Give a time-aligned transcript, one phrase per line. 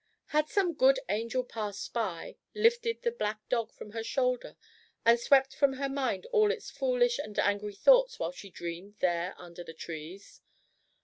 [0.29, 4.57] Had some good angel passed by, lifted the "black dog" from her shoulder,
[5.05, 9.35] and swept from her mind all its foolish and angry thoughts, while she dreamed there
[9.37, 10.41] under the trees?